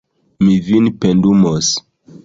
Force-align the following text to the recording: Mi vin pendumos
Mi 0.45 0.55
vin 0.69 0.89
pendumos 1.05 1.73